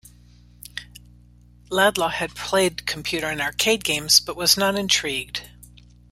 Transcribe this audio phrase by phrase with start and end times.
[1.69, 5.43] Laidlaw had played computer and arcade games, but was not intrigued.